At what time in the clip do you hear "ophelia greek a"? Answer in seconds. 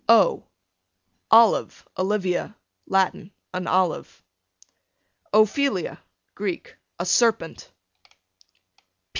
5.31-7.05